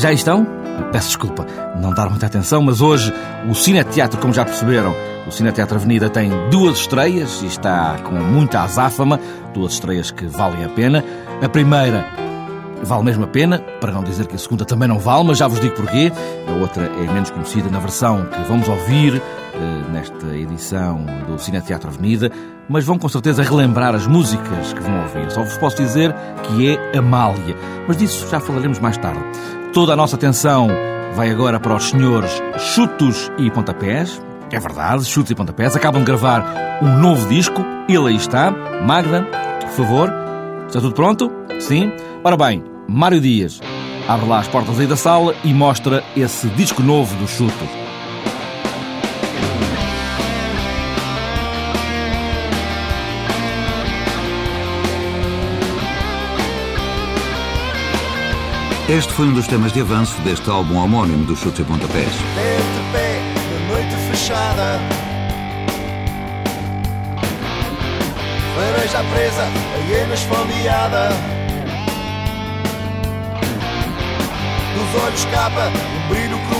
já 0.00 0.12
estão? 0.12 0.46
Peço 0.92 1.08
desculpa 1.08 1.46
não 1.80 1.92
dar 1.92 2.08
muita 2.08 2.26
atenção, 2.26 2.62
mas 2.62 2.80
hoje 2.80 3.12
o 3.48 3.54
Cine 3.54 3.84
Teatro, 3.84 4.18
como 4.18 4.32
já 4.32 4.44
perceberam, 4.44 4.94
o 5.26 5.30
Cine 5.30 5.52
Teatro 5.52 5.76
Avenida 5.76 6.08
tem 6.08 6.30
duas 6.50 6.78
estreias 6.78 7.42
e 7.42 7.46
está 7.46 7.96
com 8.02 8.14
muita 8.14 8.60
azáfama, 8.62 9.20
duas 9.52 9.74
estreias 9.74 10.10
que 10.10 10.26
valem 10.26 10.64
a 10.64 10.68
pena. 10.68 11.04
A 11.42 11.48
primeira 11.48 12.06
vale 12.82 13.04
mesmo 13.04 13.24
a 13.24 13.26
pena, 13.26 13.58
para 13.80 13.92
não 13.92 14.02
dizer 14.02 14.26
que 14.26 14.34
a 14.34 14.38
segunda 14.38 14.64
também 14.64 14.88
não 14.88 14.98
vale, 14.98 15.24
mas 15.24 15.38
já 15.38 15.46
vos 15.46 15.60
digo 15.60 15.74
porquê. 15.74 16.10
A 16.48 16.52
outra 16.52 16.84
é 16.84 17.12
menos 17.12 17.30
conhecida 17.30 17.68
na 17.68 17.78
versão 17.78 18.26
que 18.26 18.42
vamos 18.48 18.68
ouvir 18.68 19.20
eh, 19.54 19.92
nesta 19.92 20.34
edição 20.34 21.04
do 21.26 21.38
Cine 21.38 21.60
Teatro 21.60 21.90
Avenida, 21.90 22.30
mas 22.68 22.84
vão 22.84 22.98
com 22.98 23.08
certeza 23.08 23.42
relembrar 23.42 23.94
as 23.94 24.06
músicas 24.06 24.72
que 24.72 24.80
vão 24.80 25.02
ouvir. 25.02 25.30
Só 25.30 25.42
vos 25.42 25.58
posso 25.58 25.76
dizer 25.76 26.14
que 26.42 26.70
é 26.70 26.98
Amália, 26.98 27.54
mas 27.86 27.98
disso 27.98 28.26
já 28.30 28.40
falaremos 28.40 28.78
mais 28.78 28.96
tarde. 28.96 29.20
Toda 29.72 29.92
a 29.92 29.96
nossa 29.96 30.16
atenção 30.16 30.68
vai 31.14 31.30
agora 31.30 31.60
para 31.60 31.74
os 31.76 31.84
senhores 31.90 32.30
Chutos 32.58 33.30
e 33.38 33.50
Pontapés. 33.50 34.20
É 34.50 34.58
verdade, 34.58 35.04
Chutos 35.04 35.30
e 35.30 35.34
Pontapés 35.34 35.76
acabam 35.76 36.02
de 36.02 36.06
gravar 36.06 36.80
um 36.82 36.98
novo 36.98 37.28
disco. 37.28 37.64
Ele 37.88 38.08
aí 38.08 38.16
está. 38.16 38.50
Magda, 38.50 39.22
por 39.60 39.70
favor. 39.70 40.12
Está 40.66 40.80
tudo 40.80 40.94
pronto? 40.94 41.30
Sim? 41.60 41.92
Ora 42.24 42.36
bem, 42.36 42.64
Mário 42.88 43.20
Dias 43.20 43.60
abre 44.10 44.26
lá 44.26 44.40
as 44.40 44.48
portas 44.48 44.80
aí 44.80 44.88
da 44.88 44.96
sala 44.96 45.34
e 45.44 45.54
mostra 45.54 46.02
esse 46.16 46.48
disco 46.48 46.82
novo 46.82 47.14
dos 47.16 47.30
Chutos. 47.30 47.79
Este 58.90 59.12
foi 59.12 59.28
um 59.28 59.32
dos 59.32 59.46
temas 59.46 59.72
de 59.72 59.82
avanço 59.82 60.20
deste 60.22 60.50
álbum 60.50 60.76
homónimo 60.76 61.24
dos 61.24 61.38
Chutes 61.38 61.60
e 61.60 61.62
Pontapés. 61.62 62.08
pé 62.90 63.22
na 63.52 63.72
noite 63.72 63.94
fechada. 64.10 64.80
Vareja 68.56 69.04
presa, 69.12 69.46
hiena 69.88 70.12
esfomeada. 70.12 71.08
Dos 74.74 75.02
olhos 75.04 75.24
capa, 75.26 75.68
um 75.68 76.08
brilho 76.08 76.36
cruel. 76.48 76.59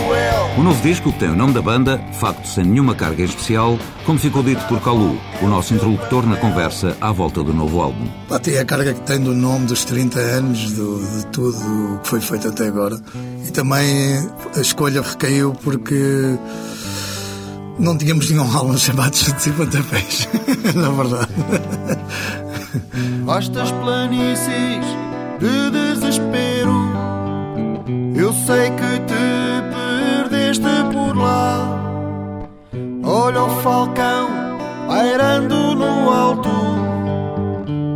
O 0.57 0.63
novo 0.63 0.81
disco, 0.83 1.11
que 1.11 1.19
tem 1.19 1.29
o 1.29 1.35
nome 1.35 1.53
da 1.53 1.61
banda, 1.61 1.97
facto 2.19 2.45
sem 2.45 2.65
nenhuma 2.65 2.93
carga 2.93 3.23
especial, 3.23 3.79
como 4.05 4.19
ficou 4.19 4.43
dito 4.43 4.63
por 4.67 4.81
Calu, 4.81 5.17
o 5.41 5.47
nosso 5.47 5.73
interlocutor 5.73 6.25
na 6.27 6.35
conversa 6.35 6.95
à 7.01 7.11
volta 7.11 7.41
do 7.41 7.53
novo 7.53 7.81
álbum. 7.81 8.07
Tem 8.43 8.59
a 8.59 8.65
carga 8.65 8.93
que 8.93 9.01
tem 9.01 9.19
do 9.19 9.33
nome 9.33 9.65
dos 9.65 9.85
30 9.85 10.19
anos, 10.19 10.71
do, 10.73 10.99
de 10.99 11.25
tudo 11.27 11.95
o 11.95 11.99
que 11.99 12.07
foi 12.07 12.21
feito 12.21 12.49
até 12.49 12.67
agora. 12.67 12.99
E 13.45 13.51
também 13.51 14.29
a 14.55 14.59
escolha 14.59 15.01
recaiu 15.01 15.53
porque 15.63 16.37
não 17.79 17.97
tínhamos 17.97 18.29
nenhum 18.29 18.51
álbum 18.55 18.77
chamado 18.77 19.15
Chutes 19.15 19.47
e 19.47 19.51
Pontapés, 19.51 20.27
na 20.75 20.89
verdade. 20.89 21.31
Vastas 23.25 23.71
planícies 23.71 24.85
de 25.39 25.71
desespero. 25.71 26.91
Eu 28.15 28.31
sei 28.33 28.69
que 28.71 28.99
te 29.07 29.70
Olha 33.13 33.43
o 33.43 33.61
falcão 33.61 34.29
pairando 34.87 35.75
no 35.75 36.09
alto. 36.09 36.49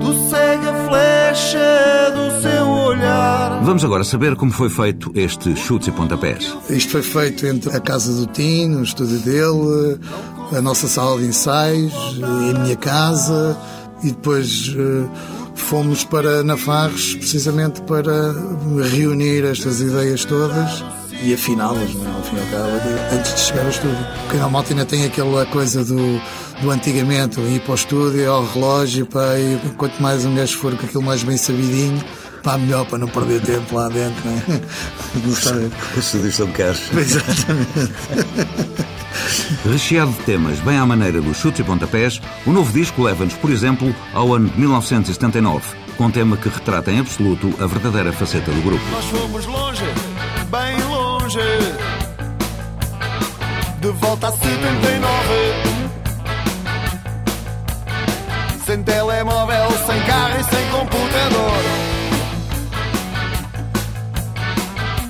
Tu 0.01 0.29
segue 0.29 0.67
a 0.67 0.89
flecha 0.89 2.11
do 2.13 2.41
seu 2.41 2.67
olhar. 2.67 3.61
Vamos 3.63 3.85
agora 3.85 4.03
saber 4.03 4.35
como 4.35 4.51
foi 4.51 4.69
feito 4.69 5.13
este 5.15 5.55
Chutes 5.55 5.87
e 5.87 5.91
Pontapés. 5.93 6.53
Isto 6.69 6.91
foi 6.91 7.01
feito 7.01 7.47
entre 7.47 7.73
a 7.73 7.79
casa 7.79 8.11
do 8.11 8.27
Tino, 8.27 8.79
o 8.79 8.83
estúdio 8.83 9.19
dele, 9.19 10.01
a 10.53 10.61
nossa 10.61 10.85
sala 10.85 11.17
de 11.17 11.27
ensaios, 11.27 11.93
a 12.21 12.59
minha 12.59 12.75
casa 12.75 13.57
e 14.03 14.07
depois 14.07 14.75
eh, 14.77 15.07
fomos 15.55 16.03
para 16.03 16.43
Nafarres 16.43 17.15
precisamente 17.15 17.81
para 17.83 18.33
reunir 18.91 19.45
estas 19.45 19.79
ideias 19.79 20.25
todas 20.25 20.83
e 21.21 21.33
afiná-las, 21.33 21.93
não 21.93 22.05
é? 22.05 22.15
ao 22.15 22.23
fim 22.23 22.35
e 22.35 22.39
ao 22.39 22.45
cabo, 22.47 22.71
antes 23.11 23.35
de 23.35 23.39
chegar 23.41 23.63
ao 23.63 23.69
estúdio. 23.69 24.07
Porque 24.23 24.37
a 24.37 24.49
malta 24.49 24.73
ainda 24.73 24.85
tem 24.85 25.05
aquela 25.05 25.45
coisa 25.45 25.83
do, 25.83 26.21
do 26.61 26.71
antigamente, 26.71 27.39
ir 27.39 27.61
para 27.61 27.71
o 27.71 27.75
estúdio, 27.75 28.31
ao 28.31 28.45
relógio, 28.45 29.05
pá, 29.05 29.37
e 29.37 29.59
quanto 29.77 30.01
mais 30.01 30.25
um 30.25 30.35
gajo 30.35 30.57
for 30.57 30.75
com 30.75 30.85
aquilo 30.85 31.03
mais 31.03 31.23
bem 31.23 31.37
sabidinho, 31.37 32.03
pá, 32.43 32.57
melhor 32.57 32.85
para 32.85 32.99
não 32.99 33.07
perder 33.07 33.41
tempo 33.41 33.75
lá 33.75 33.89
dentro, 33.89 34.21
não 34.25 34.33
é? 34.33 34.61
Não 35.25 35.33
sabe? 35.33 35.71
O 35.95 36.31
São 36.31 36.47
Carlos. 36.51 36.81
Exatamente. 36.91 37.93
Recheado 39.71 40.11
de 40.11 40.19
temas 40.23 40.59
bem 40.59 40.77
à 40.77 40.85
maneira 40.85 41.21
dos 41.21 41.37
Chutes 41.37 41.61
e 41.61 41.63
Pontapés, 41.63 42.21
o 42.45 42.51
novo 42.51 42.71
disco 42.71 43.01
leva-nos, 43.01 43.33
por 43.35 43.49
exemplo, 43.49 43.95
ao 44.13 44.33
ano 44.33 44.49
de 44.49 44.59
1979, 44.59 45.65
com 45.97 46.05
um 46.05 46.11
tema 46.11 46.37
que 46.37 46.49
retrata 46.49 46.91
em 46.91 46.99
absoluto 46.99 47.53
a 47.59 47.65
verdadeira 47.65 48.11
faceta 48.11 48.51
do 48.51 48.61
grupo. 48.61 48.83
Nós 48.91 49.05
fomos 49.05 49.45
longe, 49.45 49.85
bem 50.51 50.84
De 51.25 51.41
volta 53.93 54.27
a 54.27 54.31
79. 54.31 54.53
Sem 58.63 58.83
telemóvel, 58.83 59.71
sem 59.87 59.99
carro 60.01 60.39
e 60.39 60.43
sem 60.43 60.69
computador. 60.69 61.63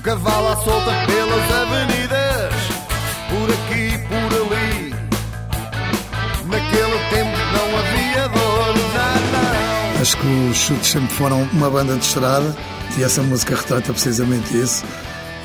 Cavalo 0.03 0.47
à 0.47 0.55
solta 0.55 0.91
pelas 1.05 1.51
avenidas. 1.51 2.53
Por 3.27 3.51
aqui, 3.51 3.97
por 4.07 4.33
ali. 4.39 4.95
Naquele 6.45 6.97
tempo 7.09 7.37
não 7.51 7.77
havia 7.77 8.29
dor, 8.29 8.73
não, 8.73 8.87
não. 9.93 10.01
Acho 10.01 10.15
que 10.15 10.27
os 10.49 10.57
chutes 10.57 10.91
sempre 10.91 11.13
foram 11.13 11.43
uma 11.51 11.69
banda 11.69 11.97
de 11.97 12.05
estrada 12.05 12.55
e 12.97 13.03
essa 13.03 13.21
música 13.21 13.53
retrata 13.53 13.91
precisamente 13.91 14.57
isso. 14.57 14.85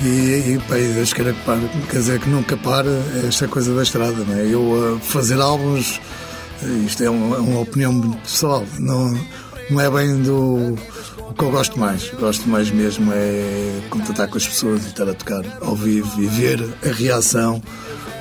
E, 0.03 0.55
e 0.55 0.63
pá, 0.67 0.79
e 0.79 0.89
Deus 0.95 1.13
queira 1.13 1.33
que 1.33 1.41
pare, 1.45 1.69
quer 1.91 1.99
dizer 1.99 2.21
que 2.21 2.29
nunca 2.31 2.57
para 2.57 2.89
esta 3.27 3.47
coisa 3.47 3.75
da 3.75 3.83
estrada. 3.83 4.25
Não 4.25 4.35
é? 4.35 4.47
Eu 4.47 4.97
a 4.97 5.01
fazer 5.01 5.39
álbuns, 5.41 6.01
isto 6.87 7.03
é 7.05 7.11
uma, 7.11 7.37
uma 7.39 7.61
opinião 7.61 8.01
pessoal, 8.23 8.65
não, 8.79 9.13
não 9.71 9.81
é 9.81 9.91
bem 9.91 10.23
do 10.23 10.75
o 11.19 11.35
que 11.35 11.45
eu 11.45 11.51
gosto 11.51 11.79
mais. 11.79 12.11
Gosto 12.19 12.49
mais 12.49 12.71
mesmo 12.71 13.13
é 13.13 13.81
contatar 13.91 14.27
com 14.29 14.37
as 14.39 14.47
pessoas 14.49 14.85
e 14.85 14.89
estar 14.89 15.09
a 15.09 15.15
tocar 15.15 15.43
ao 15.61 15.77
vivo 15.77 16.21
e 16.21 16.27
ver 16.27 16.67
a 16.85 16.93
reação 16.93 17.63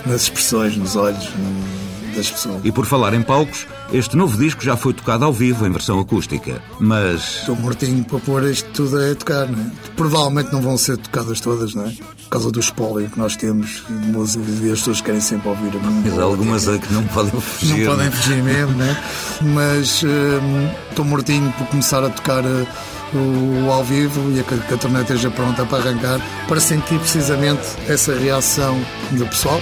nas 0.06 0.24
expressões, 0.24 0.76
nos 0.76 0.96
olhos 0.98 1.30
no- 1.36 1.89
das 2.20 2.32
pessoas. 2.32 2.62
E 2.64 2.72
por 2.72 2.86
falar 2.86 3.14
em 3.14 3.22
palcos, 3.22 3.66
este 3.92 4.16
novo 4.16 4.38
disco 4.38 4.64
já 4.64 4.76
foi 4.78 4.94
tocado 4.94 5.26
ao 5.26 5.34
vivo 5.34 5.66
em 5.66 5.72
versão 5.72 6.00
acústica. 6.00 6.62
Mas 6.80 7.38
Estou 7.40 7.56
mortinho 7.56 8.04
para 8.04 8.20
pôr 8.20 8.44
isto 8.50 8.70
tudo 8.72 8.98
a 8.98 9.16
tocar, 9.16 9.48
não 9.48 9.60
é? 9.60 9.66
Provavelmente 9.96 10.52
não 10.52 10.62
vão 10.62 10.78
ser 10.78 10.98
tocadas 10.98 11.40
todas, 11.40 11.74
não 11.74 11.86
é? 11.86 11.90
Por 11.90 12.30
causa 12.30 12.52
do 12.52 12.60
espólio 12.60 13.10
que 13.10 13.18
nós 13.18 13.36
temos 13.36 13.84
de 13.88 13.94
música 14.12 14.46
e 14.62 14.72
as 14.72 14.80
pessoas 14.80 15.02
querem 15.02 15.20
sempre 15.22 15.50
ouvir 15.50 15.72
a 15.76 15.80
mas 15.80 16.20
há 16.20 16.24
algumas 16.24 16.68
a 16.68 16.78
que 16.78 16.94
não 16.94 17.04
podem 17.06 17.34
Não 17.34 17.42
fugir. 17.42 17.86
podem 17.88 18.12
fugir 18.12 18.44
mesmo, 18.44 18.76
né? 18.76 19.04
Mas 19.42 20.04
hum, 20.04 20.70
estou 20.90 21.06
mortinho 21.06 21.52
por 21.58 21.66
começar 21.68 22.04
a 22.04 22.10
tocar 22.10 22.44
uh, 22.46 22.68
o, 23.14 23.66
o 23.66 23.72
ao 23.72 23.84
vivo 23.84 24.22
e 24.32 24.40
a, 24.40 24.44
que 24.44 24.74
a 24.74 24.78
torneira 24.78 25.02
esteja 25.02 25.32
pronta 25.32 25.66
para 25.66 25.80
arrancar, 25.80 26.20
para 26.48 26.60
sentir 26.60 27.00
precisamente 27.00 27.62
essa 27.88 28.14
reação 28.16 28.80
do 29.12 29.26
pessoal. 29.26 29.60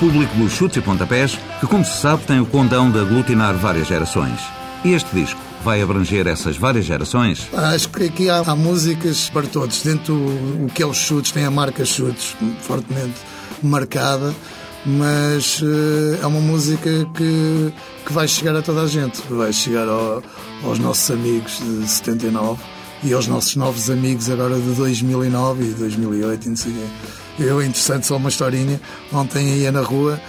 Público 0.00 0.34
dos 0.36 0.52
Chutes 0.52 0.78
e 0.78 0.80
Pontapés, 0.80 1.38
que 1.60 1.66
como 1.66 1.84
se 1.84 1.98
sabe 2.00 2.24
tem 2.24 2.40
o 2.40 2.46
condão 2.46 2.90
de 2.90 2.98
aglutinar 2.98 3.54
várias 3.54 3.86
gerações. 3.86 4.40
E 4.84 4.92
este 4.92 5.14
disco 5.14 5.38
vai 5.62 5.82
abranger 5.82 6.26
essas 6.26 6.56
várias 6.56 6.86
gerações? 6.86 7.46
Acho 7.52 7.88
que 7.90 8.04
aqui 8.04 8.30
há, 8.30 8.38
há 8.38 8.56
músicas 8.56 9.28
para 9.28 9.46
todos. 9.46 9.82
Dentro 9.82 10.14
do 10.14 10.72
que 10.72 10.82
é 10.82 10.86
os 10.86 10.96
chutes, 10.96 11.30
tem 11.32 11.44
a 11.44 11.50
marca 11.50 11.84
chutes 11.84 12.34
fortemente 12.62 13.14
marcada, 13.62 14.34
mas 14.86 15.60
eh, 15.62 16.18
é 16.22 16.26
uma 16.26 16.40
música 16.40 16.88
que, 17.14 17.72
que 18.06 18.12
vai 18.12 18.26
chegar 18.26 18.56
a 18.56 18.62
toda 18.62 18.80
a 18.82 18.86
gente. 18.86 19.20
Vai 19.28 19.52
chegar 19.52 19.86
ao- 19.86 20.22
aos 20.64 20.78
nossos 20.78 21.10
amigos 21.10 21.58
de 21.58 21.86
79 21.86 22.58
e 23.02 23.12
aos 23.12 23.26
nossos 23.26 23.56
novos 23.56 23.90
amigos 23.90 24.28
agora 24.30 24.56
de 24.56 24.74
2009 24.74 25.64
e 25.64 25.74
2008 25.74 26.44
e 26.44 26.48
não 26.48 26.56
sei 26.56 26.72
quê. 26.72 27.44
Eu, 27.44 27.62
interessante, 27.62 28.06
só 28.06 28.16
uma 28.16 28.28
historinha. 28.28 28.80
Ontem 29.12 29.56
ia 29.58 29.72
na 29.72 29.80
rua 29.80 30.20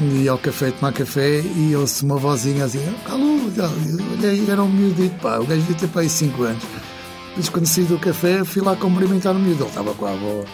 ia 0.00 0.30
ao 0.30 0.38
café 0.38 0.70
tomar 0.70 0.92
café 0.92 1.40
e 1.40 1.74
ouço 1.76 2.04
uma 2.04 2.16
vozinha 2.16 2.64
assim, 2.64 2.80
alô, 3.08 3.38
olhei, 4.12 4.44
era 4.48 4.62
um 4.62 4.68
miudito, 4.68 5.14
pá, 5.20 5.38
o 5.38 5.46
gajo 5.46 5.60
devia 5.60 5.76
ter 5.76 5.88
para 5.88 6.02
aí 6.02 6.10
5 6.10 6.42
anos. 6.42 6.62
Depois, 7.28 7.48
quando 7.48 7.66
saí 7.66 7.84
do 7.84 7.98
café, 7.98 8.44
fui 8.44 8.62
lá 8.62 8.76
cumprimentar 8.76 9.34
o 9.34 9.38
miúdo. 9.38 9.64
Ele 9.64 9.68
estava 9.68 9.94
com 9.94 10.06
a 10.06 10.12
avó 10.12 10.44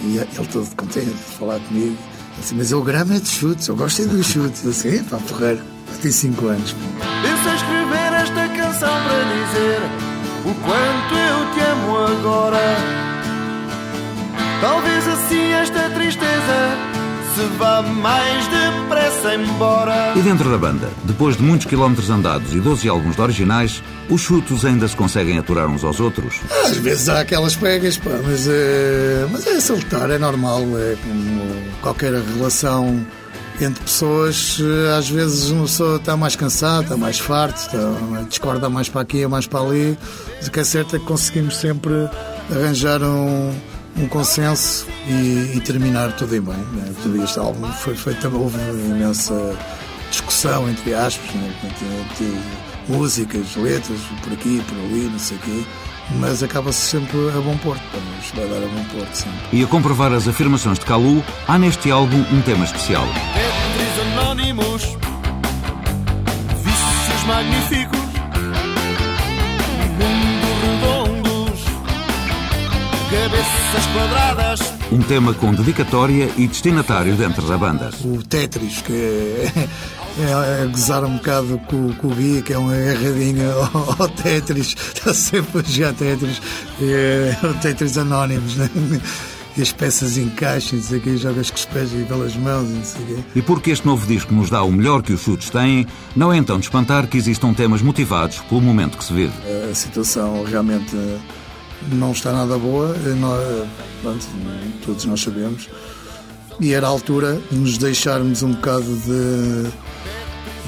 e 0.00 0.16
ele 0.16 0.28
todo 0.52 0.76
contente 0.76 1.06
de 1.06 1.14
falar 1.38 1.60
comigo. 1.60 1.96
Assim, 2.38 2.56
mas 2.56 2.72
eu 2.72 2.82
gramo 2.82 3.12
é 3.12 3.20
de 3.20 3.28
chutes, 3.28 3.68
eu 3.68 3.76
gosto 3.76 4.02
é 4.02 4.06
dos 4.06 4.26
chutes. 4.26 4.64
Eu 4.64 4.72
disse, 4.72 5.04
pá, 5.04 5.16
porreiro, 5.18 5.60
tem 6.02 6.10
5 6.10 6.46
anos. 6.46 6.74
Pensa 7.22 7.54
escrever 7.54 8.12
esta 8.14 8.48
canção 8.48 8.90
para 9.04 9.22
dizer 9.22 10.03
o 10.44 10.54
quanto 10.54 11.14
eu 11.14 11.54
te 11.54 11.60
amo 11.60 11.96
agora. 11.98 12.76
Talvez 14.60 15.08
assim 15.08 15.52
esta 15.52 15.90
tristeza 15.90 16.94
se 17.34 17.44
vá 17.58 17.82
mais 17.82 18.46
depressa 18.48 19.34
embora. 19.34 20.12
E 20.14 20.22
dentro 20.22 20.48
da 20.50 20.56
banda, 20.56 20.88
depois 21.04 21.36
de 21.36 21.42
muitos 21.42 21.66
quilómetros 21.66 22.08
andados 22.08 22.54
e 22.54 22.60
12 22.60 22.88
álbuns 22.88 23.16
de 23.16 23.22
originais, 23.22 23.82
os 24.08 24.20
chutos 24.20 24.64
ainda 24.64 24.86
se 24.86 24.94
conseguem 24.94 25.38
aturar 25.38 25.66
uns 25.66 25.82
aos 25.82 25.98
outros? 25.98 26.40
Às 26.64 26.76
vezes 26.76 27.08
há 27.08 27.20
aquelas 27.20 27.56
pegas, 27.56 27.96
pá, 27.96 28.10
mas, 28.24 28.46
é, 28.46 29.26
mas 29.32 29.46
é 29.46 29.60
saltar, 29.60 30.10
é 30.10 30.18
normal, 30.18 30.60
é 30.78 30.96
como 31.02 31.42
qualquer 31.80 32.12
relação 32.12 33.04
entre 33.60 33.82
pessoas, 33.82 34.58
eh, 34.60 34.96
às 34.96 35.08
vezes 35.08 35.50
uma 35.50 35.62
pessoa 35.62 35.96
está 35.96 36.16
mais 36.16 36.34
cansada, 36.36 36.82
está 36.82 36.96
mais 36.96 37.18
farto, 37.18 37.56
está, 37.56 38.22
discorda 38.28 38.68
mais 38.68 38.88
para 38.88 39.02
aqui, 39.02 39.26
mais 39.26 39.46
para 39.46 39.60
ali. 39.60 39.98
Mas 40.36 40.48
o 40.48 40.50
que 40.50 40.60
é 40.60 40.64
certo 40.64 40.96
é 40.96 40.98
que 40.98 41.04
conseguimos 41.04 41.56
sempre 41.56 41.92
arranjar 42.50 43.02
um 43.02 43.54
um 43.96 44.08
consenso 44.08 44.86
e, 45.06 45.52
e, 45.54 45.60
terminar 45.60 46.12
tudo 46.16 46.34
em 46.34 46.40
bem. 46.40 46.54
Né? 46.54 47.22
Este 47.22 47.38
álbum 47.38 47.70
foi 47.72 47.94
feito, 47.94 48.28
houve 48.36 48.58
imensa 48.58 49.56
discussão, 50.10 50.68
entre 50.68 50.94
aspas, 50.94 51.30
né? 51.34 51.54
entre, 51.64 52.38
músicas, 52.88 53.56
letras, 53.56 53.98
por 54.22 54.32
aqui, 54.32 54.62
por 54.68 54.78
ali, 54.78 55.08
não 55.10 55.18
sei 55.18 55.36
o 55.36 55.40
quê. 55.40 55.64
Mas 56.20 56.42
acaba-se 56.42 56.80
sempre 56.80 57.16
a 57.30 57.40
bom 57.40 57.56
porto, 57.58 57.80
isto 58.22 58.36
vai 58.36 58.46
dar 58.46 58.58
a 58.58 58.68
bom 58.68 58.84
porto 58.92 59.14
sempre. 59.14 59.38
E 59.52 59.64
a 59.64 59.66
comprovar 59.66 60.12
as 60.12 60.28
afirmações 60.28 60.78
de 60.78 60.84
Calu, 60.84 61.24
há 61.48 61.58
neste 61.58 61.90
álbum 61.90 62.22
um 62.30 62.42
tema 62.42 62.64
especial. 62.64 63.06
Tetris 64.34 64.48
anónimos, 64.48 64.82
vícios 66.64 67.24
magníficos 67.26 68.04
cabeças 73.10 73.86
quadradas. 73.92 74.60
Um 74.90 75.00
tema 75.02 75.34
com 75.34 75.54
dedicatória 75.54 76.28
e 76.36 76.48
destinatário 76.48 77.14
dentro 77.14 77.46
da 77.46 77.56
banda. 77.56 77.90
O 78.04 78.22
Tetris, 78.22 78.82
que 78.82 78.92
é, 78.92 79.68
é, 80.18 80.62
é 80.62 80.66
gozar 80.66 81.04
um 81.04 81.16
bocado 81.16 81.58
com, 81.68 81.92
com, 81.94 82.08
o 82.08 82.14
Gui, 82.14 82.42
que 82.42 82.52
é 82.52 82.58
uma 82.58 82.76
erradinha 82.76 83.52
ao, 83.52 84.02
ao 84.02 84.08
Tetris, 84.08 84.74
está 84.94 85.14
sempre 85.14 85.60
a 85.60 85.62
jogar 85.62 85.94
Tetris, 85.94 86.42
é, 86.82 87.36
o 87.46 87.54
Tetris 87.54 87.96
Anónimos, 87.96 88.56
né? 88.56 88.68
E 89.56 89.62
as 89.62 89.72
peças 89.72 90.16
encaixam, 90.16 90.78
não 90.78 90.84
sei 90.84 90.98
o 90.98 91.18
jogas 91.18 91.50
com 91.50 91.56
os 91.56 91.64
pés 91.66 91.92
e 91.92 92.04
pelas 92.04 92.34
mãos, 92.36 92.68
não 92.68 92.84
sei 92.84 93.04
quê. 93.06 93.16
E 93.36 93.42
porque 93.42 93.70
este 93.70 93.86
novo 93.86 94.06
disco 94.06 94.34
nos 94.34 94.50
dá 94.50 94.62
o 94.62 94.72
melhor 94.72 95.02
que 95.02 95.12
os 95.12 95.20
chutes 95.20 95.50
têm, 95.50 95.86
não 96.16 96.32
é 96.32 96.36
então 96.36 96.58
de 96.58 96.66
espantar 96.66 97.06
que 97.06 97.16
existam 97.16 97.54
temas 97.54 97.80
motivados 97.80 98.38
pelo 98.40 98.60
momento 98.60 98.98
que 98.98 99.04
se 99.04 99.12
vive. 99.12 99.32
A 99.70 99.74
situação 99.74 100.44
realmente 100.44 100.96
não 101.92 102.12
está 102.12 102.32
nada 102.32 102.58
boa, 102.58 102.96
eh, 102.96 103.14
nós, 103.14 103.40
eh, 103.40 103.66
pronto, 104.02 104.26
todos 104.84 105.04
nós 105.04 105.20
sabemos. 105.20 105.68
E 106.60 106.72
era 106.72 106.86
a 106.86 106.90
altura 106.90 107.40
de 107.50 107.56
nos 107.56 107.78
deixarmos 107.78 108.42
um 108.42 108.52
bocado 108.52 108.84
de, 108.84 109.70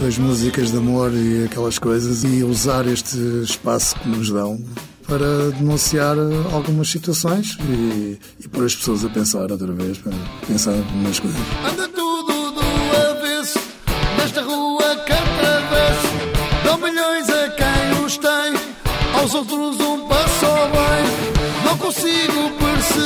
das 0.00 0.19
músicas 0.19 0.71
de 0.71 0.77
amor 0.77 1.12
e 1.15 1.44
aquelas 1.44 1.79
coisas 1.79 2.25
e 2.25 2.43
usar 2.43 2.87
este 2.87 3.17
espaço 3.43 3.97
que 3.99 4.09
nos 4.09 4.31
dão 4.31 4.61
para 5.06 5.50
denunciar 5.53 6.17
algumas 6.53 6.88
situações 6.91 7.56
e, 7.69 8.19
e 8.41 8.49
pôr 8.49 8.64
as 8.64 8.75
pessoas 8.75 9.05
a 9.05 9.08
pensar 9.08 9.50
outra 9.50 9.73
vez, 9.73 9.99
pensar 10.47 10.75
nas 11.03 11.20
coisas. 11.20 11.41
Anda 11.64 11.88
tudo 11.88 12.53
do 12.53 12.61
avesso, 13.11 13.58
nesta 14.19 14.43
rua 14.43 14.97
que 15.06 15.12
atravesso, 15.12 16.08
dão 16.64 16.79
milhões 16.79 17.29
a 17.29 17.49
quem 17.50 18.05
os 18.05 18.17
tem, 18.19 18.55
aos 19.20 19.35
outros 19.35 19.81
um 19.81 20.08
passo 20.08 20.47
bem. 20.47 21.64
Não 21.64 21.79
consigo 21.79 22.50
perceber 22.59 23.06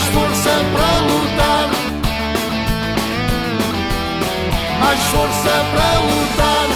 Mais 0.00 0.14
força 0.14 0.50
para 0.72 0.92
lutar. 1.00 1.68
Mais 4.80 5.00
força 5.12 5.54
para 5.72 5.90
lutar. 6.08 6.68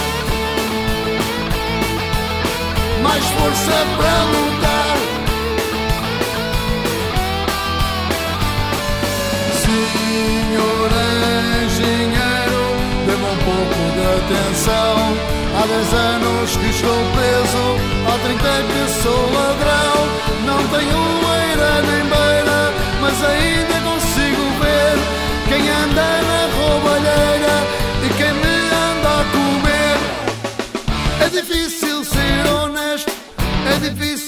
Mais 3.01 3.25
força 3.25 3.77
para 3.97 4.15
lutar. 4.31 4.97
Senhor 9.63 10.94
pouco 14.25 14.33
de 14.33 14.33
atenção. 14.33 14.95
Há 15.57 15.65
10 15.67 15.93
anos 15.93 16.57
que 16.57 16.69
estou 16.69 16.99
preso, 17.13 17.63
há 18.07 18.17
30 18.19 18.43
que 18.67 18.83
sou 19.01 19.21
ladrão. 19.31 19.97
Não 20.45 20.61
tenho 20.67 21.01
eira 21.39 21.81
nem 21.81 22.03
beira, 22.03 22.73
mas 23.01 23.23
ainda 23.23 23.75
consigo 23.89 24.43
ver 24.61 24.95
quem 25.47 25.69
anda 25.69 26.09
na 26.29 26.41
roubalheira 26.57 27.55
e 28.03 28.09
quem 28.17 28.33
me 28.33 28.55
anda 28.89 29.09
a 29.09 29.25
comer. 29.31 29.97
É 31.21 31.29
difícil 31.29 32.03
ser 32.03 32.47
honesto, 32.51 33.11
é 33.71 33.89
difícil 33.89 34.24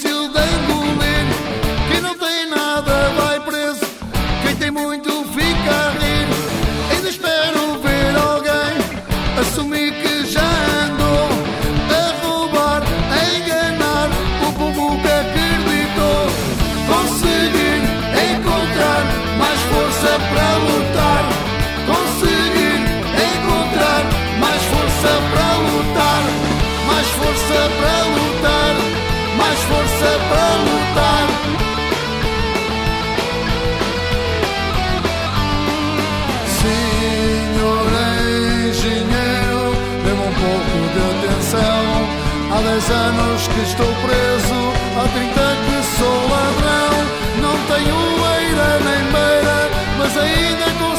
10 42.78 42.92
anos 42.92 43.48
que 43.48 43.62
estou 43.62 43.88
preso, 43.88 44.72
há 45.00 45.08
30 45.08 45.34
que 45.66 45.78
sou 45.98 46.18
ladrão. 46.30 46.94
Não 47.42 47.58
tenho 47.66 47.98
eira 48.38 48.70
nem 48.86 49.04
beira, 49.12 49.58
mas 49.98 50.16
ainda 50.16 50.66
consigo 50.78 50.97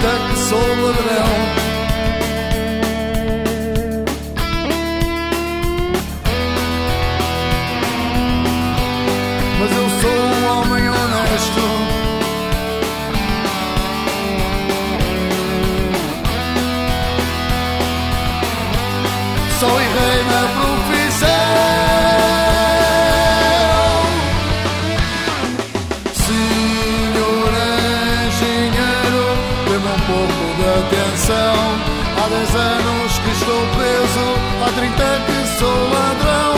Há 0.00 0.02
30 0.02 0.28
que 0.30 0.38
sou 0.38 0.58
ladrão. 0.58 1.39
só 1.39 1.39
dez 32.30 32.54
anos 32.54 33.18
que 33.18 33.30
estou 33.32 33.66
preso, 33.76 34.26
há 34.62 34.68
trinta 34.78 35.10
que 35.26 35.38
sou 35.58 35.78
ladrão. 35.90 36.54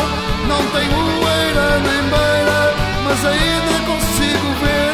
Não 0.47 0.63
tenho 0.71 1.01
eira 1.41 1.69
nem 1.81 2.03
beira, 2.13 2.61
mas 3.05 3.19
ainda 3.25 3.75
consigo 3.87 4.49
ver 4.61 4.93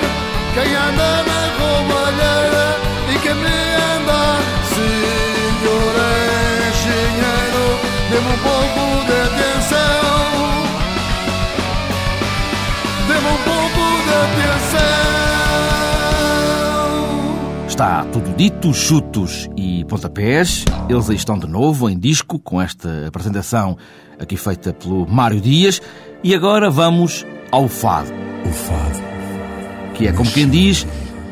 quem 0.54 0.70
anda 0.74 1.10
na 1.28 1.40
roubalheira 1.58 2.66
e 3.12 3.14
quem 3.18 3.34
me 3.34 3.58
anda. 3.92 4.20
Senhor 4.74 5.94
engenheiro, 6.68 7.66
dê-me 8.10 8.30
um 8.32 8.38
pouco 8.38 8.82
de 9.06 9.16
atenção. 9.28 10.00
Dê-me 13.08 13.28
um 13.28 13.40
pouco 13.50 13.82
de 14.04 14.12
atenção. 14.26 14.98
Está 17.66 18.04
tudo 18.12 18.28
dito, 18.36 18.72
chutos 18.74 19.48
pontapés. 19.88 20.64
Eles 20.88 21.10
aí 21.10 21.16
estão 21.16 21.38
de 21.38 21.48
novo 21.48 21.88
em 21.88 21.98
disco, 21.98 22.38
com 22.38 22.60
esta 22.60 23.08
apresentação 23.08 23.76
aqui 24.18 24.36
feita 24.36 24.72
pelo 24.72 25.08
Mário 25.08 25.40
Dias. 25.40 25.80
E 26.22 26.34
agora 26.34 26.70
vamos 26.70 27.26
ao 27.50 27.66
fado. 27.66 28.12
O 28.44 28.52
fado. 28.52 29.08
Que 29.94 30.06
é 30.06 30.12
como 30.12 30.30
quem 30.30 30.48
diz, 30.48 30.86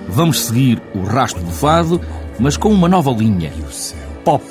vamos 0.08 0.46
seguir 0.46 0.82
o 0.94 1.02
rastro 1.02 1.42
do 1.44 1.52
fado, 1.52 2.00
mas 2.38 2.56
com 2.56 2.70
uma 2.70 2.88
nova 2.88 3.12
linha. 3.12 3.52
Pop. 4.24 4.44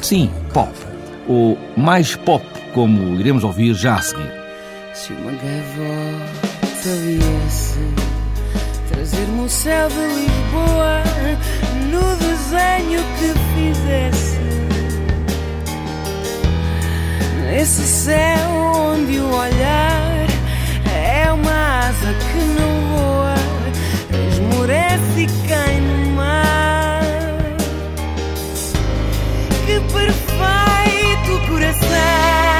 Sim, 0.00 0.30
pop. 0.54 0.72
Ou 1.28 1.58
mais 1.76 2.14
pop, 2.14 2.44
como 2.72 3.20
iremos 3.20 3.44
ouvir 3.44 3.74
já 3.74 3.96
a 3.96 4.02
seguir. 4.02 4.32
Se 4.94 5.12
uma 5.12 5.32
gaivota 5.32 6.90
viesse 7.04 7.78
trazer-me 8.90 9.44
o 9.44 9.48
céu 9.48 9.88
de 9.88 9.94
Lisboa 9.94 11.02
no 11.90 12.17
desenho 12.48 13.00
que 13.18 13.34
fizesse, 13.54 14.38
esse 17.60 17.82
céu 17.82 18.50
onde 18.50 19.18
o 19.18 19.34
olhar 19.34 20.26
é 20.86 21.30
uma 21.30 21.88
asa 21.88 22.14
que 22.14 22.38
não 22.38 22.96
voa, 22.96 23.34
esmorece 24.30 25.20
e 25.20 25.48
cai 25.48 25.80
no 25.80 26.10
mar. 26.12 27.02
Que 29.66 29.80
perfeito 29.92 31.48
coração! 31.48 32.57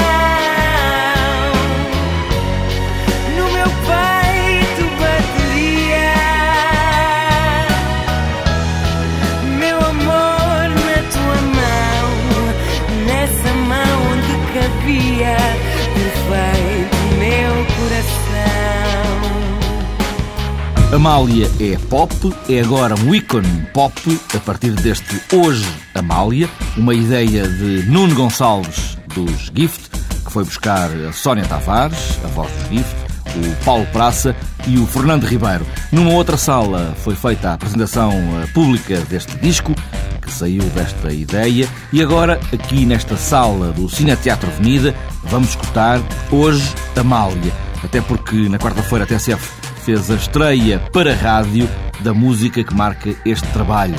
Amália 21.09 21.49
é 21.59 21.75
pop, 21.89 22.13
é 22.47 22.59
agora 22.59 22.93
um 22.93 23.15
ícone 23.15 23.67
pop 23.73 23.91
a 24.31 24.39
partir 24.41 24.73
deste 24.73 25.19
Hoje 25.35 25.67
Amália, 25.95 26.47
uma 26.77 26.93
ideia 26.93 27.47
de 27.47 27.81
Nuno 27.89 28.13
Gonçalves 28.13 28.95
dos 29.15 29.51
Gift, 29.55 29.89
que 30.23 30.31
foi 30.31 30.43
buscar 30.43 30.87
a 30.91 31.11
Sónia 31.11 31.43
Tavares, 31.45 32.19
a 32.23 32.27
voz 32.27 32.51
dos 32.51 32.69
Gift, 32.69 32.95
o 33.35 33.65
Paulo 33.65 33.87
Praça 33.87 34.35
e 34.67 34.77
o 34.77 34.85
Fernando 34.85 35.23
Ribeiro. 35.23 35.65
Numa 35.91 36.11
outra 36.11 36.37
sala 36.37 36.93
foi 37.03 37.15
feita 37.15 37.49
a 37.49 37.53
apresentação 37.55 38.11
eh, 38.11 38.45
pública 38.53 38.97
deste 39.09 39.35
disco, 39.39 39.73
que 40.21 40.31
saiu 40.31 40.61
desta 40.75 41.11
ideia, 41.11 41.67
e 41.91 42.03
agora, 42.03 42.39
aqui 42.53 42.85
nesta 42.85 43.17
sala 43.17 43.71
do 43.71 43.89
Cine 43.89 44.15
Teatro 44.15 44.47
Avenida, 44.47 44.93
vamos 45.23 45.49
escutar 45.49 45.99
Hoje 46.29 46.71
Amália. 46.95 47.51
Até 47.83 47.99
porque 47.99 48.47
na 48.47 48.59
quarta-feira 48.59 49.05
a 49.05 49.07
TSF 49.07 49.58
fez 49.89 50.11
a 50.11 50.15
estreia 50.15 50.77
para 50.93 51.15
rádio 51.15 51.67
da 52.01 52.13
música 52.13 52.63
que 52.63 52.75
marca 52.75 53.09
este 53.25 53.47
trabalho, 53.47 53.95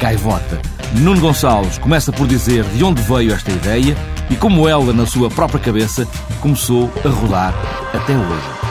Gaivota. 0.00 0.60
Nuno 0.94 1.20
Gonçalves 1.20 1.78
começa 1.78 2.12
por 2.12 2.28
dizer 2.28 2.62
de 2.62 2.84
onde 2.84 3.02
veio 3.02 3.34
esta 3.34 3.50
ideia 3.50 3.96
e 4.30 4.36
como 4.36 4.68
ela, 4.68 4.92
na 4.92 5.04
sua 5.04 5.28
própria 5.28 5.58
cabeça, 5.58 6.06
começou 6.40 6.92
a 7.04 7.08
rodar 7.08 7.52
até 7.92 8.12
hoje. 8.16 8.61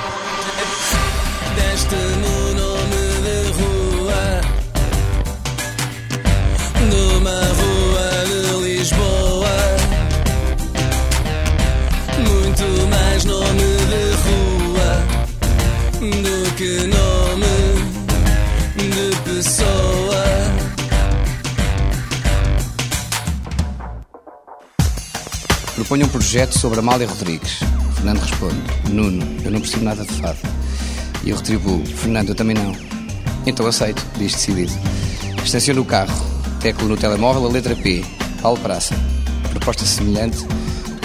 Proponho 25.92 26.08
um 26.08 26.10
projeto 26.10 26.58
sobre 26.58 26.80
Amália 26.80 27.06
Rodrigues. 27.06 27.60
Fernando 27.96 28.22
responde: 28.22 28.56
Nuno, 28.90 29.28
eu 29.44 29.52
não 29.52 29.60
percebo 29.60 29.84
nada 29.84 30.06
de 30.06 30.14
fado. 30.22 30.38
E 31.22 31.32
eu 31.32 31.36
retribuo: 31.36 31.86
Fernando, 31.86 32.30
eu 32.30 32.36
também 32.36 32.56
não. 32.56 32.74
Então 33.46 33.68
aceito, 33.68 34.02
diz 34.18 34.32
decidido. 34.32 34.72
Estaciono 35.44 35.82
o 35.82 35.86
carro, 35.86 36.16
teclo 36.62 36.88
no 36.88 36.96
telemóvel 36.96 37.46
a 37.46 37.50
letra 37.50 37.76
P. 37.76 38.06
Paulo 38.42 38.58
Praça. 38.62 38.96
Proposta 39.50 39.86
semelhante 39.86 40.38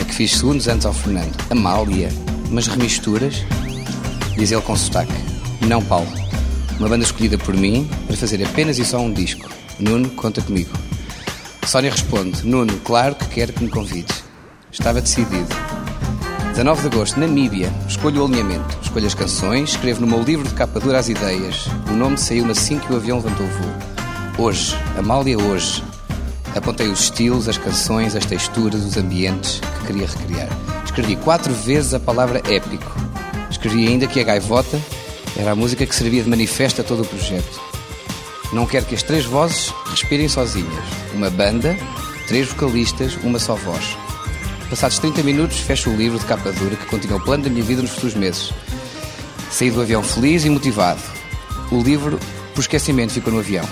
a 0.01 0.05
que 0.05 0.15
fiz 0.15 0.37
segundos 0.37 0.69
antes 0.69 0.87
ao 0.87 0.93
Fernando. 0.93 1.35
Amália, 1.51 2.09
mas 2.53 2.69
remisturas? 2.69 3.43
Diz 4.39 4.53
ele 4.53 4.63
com 4.63 4.77
sotaque. 4.77 5.13
Não, 5.63 5.83
Paulo. 5.83 6.13
Uma 6.79 6.89
banda 6.89 7.05
escolhida 7.05 7.37
por 7.37 7.57
mim 7.57 7.91
para 8.07 8.17
fazer 8.17 8.41
apenas 8.47 8.79
e 8.79 8.85
só 8.85 9.01
um 9.01 9.13
disco. 9.13 9.51
Nuno, 9.81 10.11
conta 10.11 10.41
comigo. 10.43 10.71
Sónia 11.67 11.91
responde: 11.91 12.47
Nuno, 12.47 12.79
claro 12.85 13.17
que 13.17 13.27
quero 13.27 13.53
que 13.53 13.65
me 13.65 13.69
convides. 13.69 14.26
Estava 14.71 15.01
decidido. 15.01 15.55
19 16.51 16.81
de 16.81 16.87
agosto, 16.89 17.21
Namíbia. 17.21 17.73
Escolho 17.89 18.23
o 18.23 18.27
alinhamento, 18.27 18.79
escolho 18.83 19.07
as 19.07 19.15
canções, 19.15 19.71
escrevo 19.71 20.01
no 20.01 20.07
meu 20.07 20.23
livro 20.23 20.49
de 20.49 20.55
capa 20.55 20.81
dura 20.81 20.99
as 20.99 21.09
ideias. 21.09 21.67
O 21.89 21.93
nome 21.93 22.19
saiu 22.19 22.51
assim 22.51 22.79
que 22.79 22.93
o 22.93 22.97
avião 22.97 23.19
levantou 23.19 23.47
o 23.47 23.51
voo. 23.51 24.47
Hoje, 24.47 24.77
Amália 24.99 25.39
hoje. 25.39 25.83
Apontei 26.55 26.89
os 26.89 27.01
estilos, 27.01 27.49
as 27.49 27.59
canções, 27.59 28.17
as 28.17 28.25
texturas, 28.25 28.83
os 28.83 28.97
ambientes 28.97 29.61
que 29.61 29.87
queria 29.87 30.07
recriar. 30.07 30.49
Escrevi 30.85 31.17
quatro 31.17 31.53
vezes 31.53 31.93
a 31.93 32.01
palavra 32.01 32.39
épico. 32.51 32.97
Escrevi 33.51 33.87
ainda 33.87 34.07
que 34.07 34.21
a 34.21 34.25
gaivota 34.25 34.81
era 35.37 35.51
a 35.51 35.55
música 35.55 35.85
que 35.85 35.95
servia 35.95 36.23
de 36.23 36.31
manifesto 36.31 36.81
a 36.81 36.85
todo 36.85 37.03
o 37.03 37.07
projeto. 37.07 37.61
Não 38.53 38.65
quero 38.65 38.87
que 38.87 38.95
as 38.95 39.03
três 39.03 39.27
vozes 39.27 39.73
respirem 39.91 40.29
sozinhas. 40.29 40.85
Uma 41.13 41.29
banda, 41.29 41.77
três 42.27 42.49
vocalistas, 42.49 43.19
uma 43.23 43.39
só 43.39 43.55
voz. 43.55 43.97
Passados 44.69 44.99
30 44.99 45.23
minutos, 45.23 45.61
fecho 45.61 45.91
o 45.91 45.97
livro 45.97 46.19
de 46.19 46.25
capa 46.25 46.51
dura 46.51 46.75
que 46.75 46.87
continha 46.87 47.17
o 47.17 47.21
plano 47.21 47.45
da 47.45 47.51
minha 47.51 47.63
vida 47.63 47.83
nos 47.83 47.93
futuros 47.93 48.17
meses. 48.17 48.53
Saí 49.49 49.71
do 49.71 49.81
avião 49.81 50.03
feliz 50.03 50.45
e 50.45 50.51
motivado. 50.51 51.01
O 51.71 51.81
livro, 51.81 52.19
por 52.53 52.61
esquecimento, 52.63 53.13
ficou 53.13 53.33
no 53.33 53.39
avião. 53.39 53.65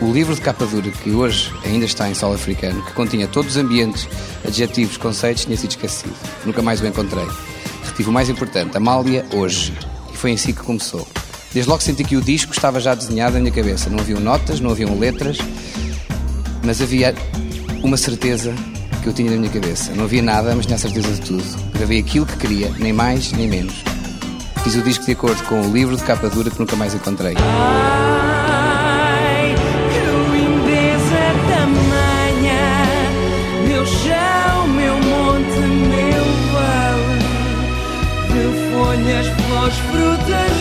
O 0.00 0.12
livro 0.12 0.32
de 0.32 0.40
capa 0.40 0.64
dura, 0.64 0.88
que 0.90 1.10
hoje 1.10 1.52
ainda 1.64 1.86
está 1.86 2.08
em 2.08 2.14
solo 2.14 2.34
africano, 2.34 2.84
que 2.84 2.92
continha 2.92 3.26
todos 3.26 3.52
os 3.52 3.56
ambientes, 3.56 4.08
adjetivos, 4.46 4.96
conceitos, 4.96 5.44
tinha 5.44 5.56
sido 5.56 5.70
esquecido. 5.70 6.14
Nunca 6.46 6.62
mais 6.62 6.80
o 6.80 6.86
encontrei. 6.86 7.26
Retive 7.84 8.08
o 8.08 8.12
mais 8.12 8.28
importante, 8.28 8.76
Amália, 8.76 9.26
hoje. 9.32 9.76
E 10.14 10.16
foi 10.16 10.32
assim 10.32 10.52
que 10.52 10.62
começou. 10.62 11.06
Desde 11.52 11.68
logo 11.68 11.82
senti 11.82 12.04
que 12.04 12.16
o 12.16 12.22
disco 12.22 12.52
estava 12.52 12.78
já 12.78 12.94
desenhado 12.94 13.34
na 13.34 13.40
minha 13.40 13.52
cabeça. 13.52 13.90
Não 13.90 13.98
haviam 13.98 14.20
notas, 14.20 14.60
não 14.60 14.70
haviam 14.70 14.96
letras, 14.96 15.38
mas 16.64 16.80
havia 16.80 17.12
uma 17.82 17.96
certeza 17.96 18.54
que 19.02 19.08
eu 19.08 19.12
tinha 19.12 19.30
na 19.30 19.36
minha 19.36 19.50
cabeça. 19.50 19.92
Não 19.94 20.04
havia 20.04 20.22
nada, 20.22 20.54
mas 20.54 20.64
tinha 20.64 20.76
a 20.76 20.78
certeza 20.78 21.12
de 21.12 21.20
tudo. 21.20 21.44
Gravei 21.74 21.98
aquilo 21.98 22.24
que 22.24 22.36
queria, 22.36 22.70
nem 22.78 22.92
mais 22.92 23.32
nem 23.32 23.48
menos. 23.48 23.82
Fiz 24.62 24.76
o 24.76 24.82
disco 24.82 25.04
de 25.04 25.10
acordo 25.12 25.42
com 25.44 25.60
o 25.60 25.72
livro 25.72 25.96
de 25.96 26.02
capa 26.04 26.28
dura 26.30 26.48
que 26.50 26.58
nunca 26.58 26.76
mais 26.76 26.94
encontrei. 26.94 27.34
Ai, 27.38 29.54
que 29.90 30.36
lindeza 30.36 31.34
tamanha, 31.50 32.62
meu 33.66 33.84
chão, 33.84 34.68
meu 34.68 34.94
monte, 34.94 35.58
meu 35.90 36.24
vale, 36.52 37.18
de 38.28 38.42
folhas, 38.70 39.26
flores, 39.26 39.78
frutas, 39.90 40.51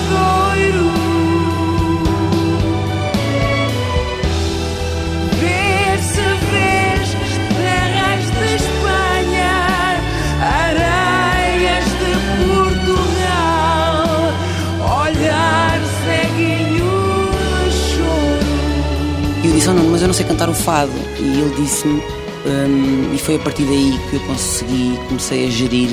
sei 20.22 20.26
cantar 20.26 20.50
o 20.50 20.54
fado. 20.54 20.92
E 21.20 21.40
ele 21.42 21.54
disse-me, 21.56 22.02
hum, 22.46 23.12
e 23.14 23.18
foi 23.18 23.36
a 23.36 23.40
partir 23.40 23.64
daí 23.64 24.00
que 24.10 24.16
eu 24.16 24.20
consegui, 24.22 24.98
comecei 25.08 25.48
a 25.48 25.50
gerir 25.50 25.90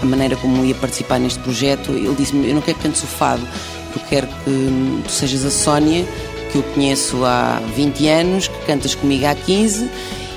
a 0.00 0.06
maneira 0.06 0.36
como 0.36 0.64
ia 0.64 0.74
participar 0.74 1.18
neste 1.18 1.38
projeto. 1.40 1.92
Ele 1.92 2.14
disse-me: 2.16 2.48
Eu 2.48 2.54
não 2.54 2.62
quero 2.62 2.76
que 2.78 2.84
cantes 2.84 3.02
o 3.02 3.06
fado, 3.06 3.42
eu 3.94 4.02
quero 4.08 4.26
que 4.26 4.50
hum, 4.50 5.00
tu 5.04 5.10
sejas 5.10 5.44
a 5.44 5.50
Sónia, 5.50 6.04
que 6.50 6.58
eu 6.58 6.62
conheço 6.74 7.24
há 7.24 7.60
20 7.74 8.08
anos, 8.08 8.48
que 8.48 8.58
cantas 8.66 8.94
comigo 8.94 9.26
há 9.26 9.34
15, 9.34 9.88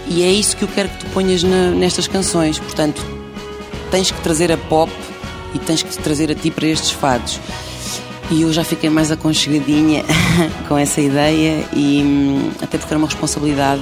e 0.07 0.23
é 0.23 0.31
isso 0.31 0.55
que 0.57 0.63
eu 0.63 0.67
quero 0.69 0.89
que 0.89 0.97
tu 0.99 1.05
ponhas 1.11 1.43
na- 1.43 1.71
nestas 1.71 2.07
canções. 2.07 2.59
Portanto, 2.59 3.03
tens 3.91 4.11
que 4.11 4.21
trazer 4.21 4.51
a 4.51 4.57
pop 4.57 4.91
e 5.53 5.59
tens 5.59 5.81
que 5.83 5.89
te 5.89 5.97
trazer 5.99 6.31
a 6.31 6.35
ti 6.35 6.49
para 6.51 6.67
estes 6.67 6.91
fados. 6.91 7.39
E 8.31 8.41
eu 8.41 8.51
já 8.51 8.63
fiquei 8.63 8.89
mais 8.89 9.11
aconchegadinha 9.11 10.03
com 10.67 10.77
essa 10.77 10.99
ideia 10.99 11.63
e 11.73 12.01
hum, 12.03 12.51
até 12.61 12.77
porque 12.77 12.93
era 12.93 12.97
uma 12.97 13.07
responsabilidade 13.07 13.81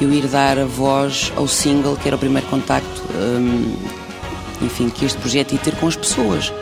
eu 0.00 0.12
ir 0.12 0.26
dar 0.26 0.58
a 0.58 0.64
voz 0.64 1.32
ao 1.36 1.46
single, 1.46 1.96
que 1.96 2.08
era 2.08 2.16
o 2.16 2.18
primeiro 2.18 2.46
contacto, 2.48 3.02
hum, 3.14 3.74
enfim, 4.62 4.88
que 4.88 5.04
este 5.04 5.18
projeto 5.18 5.52
ia 5.52 5.58
ter 5.58 5.74
com 5.76 5.88
as 5.88 5.96
pessoas. 5.96 6.52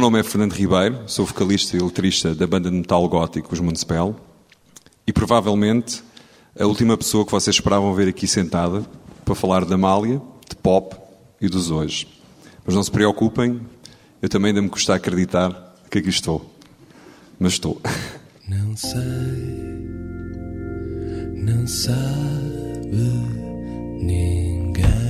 Meu 0.00 0.06
nome 0.06 0.20
é 0.20 0.22
Fernando 0.22 0.54
Ribeiro, 0.54 1.02
sou 1.06 1.26
vocalista 1.26 1.76
e 1.76 1.80
letrista 1.80 2.34
da 2.34 2.46
banda 2.46 2.70
de 2.70 2.76
metal 2.78 3.06
gótico 3.06 3.52
Os 3.52 3.60
Municipal 3.60 4.16
e 5.06 5.12
provavelmente 5.12 6.02
a 6.58 6.64
última 6.64 6.96
pessoa 6.96 7.26
que 7.26 7.30
vocês 7.30 7.56
esperavam 7.56 7.92
ver 7.92 8.08
aqui 8.08 8.26
sentada 8.26 8.82
para 9.26 9.34
falar 9.34 9.62
da 9.66 9.74
Amália, 9.74 10.18
de 10.48 10.56
pop 10.56 10.96
e 11.38 11.50
dos 11.50 11.70
hoje. 11.70 12.08
Mas 12.64 12.74
não 12.74 12.82
se 12.82 12.90
preocupem, 12.90 13.60
eu 14.22 14.28
também 14.30 14.48
ainda 14.48 14.62
me 14.62 14.70
custa 14.70 14.94
acreditar 14.94 15.76
que 15.90 15.98
aqui 15.98 16.08
estou. 16.08 16.50
Mas 17.38 17.52
estou. 17.52 17.78
Não 18.48 18.74
sei, 18.74 18.96
não 21.34 21.66
sabe 21.66 22.96
ninguém. 24.00 25.09